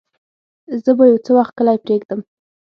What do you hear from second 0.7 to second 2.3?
زه به يو څه وخت کلی پرېږدم.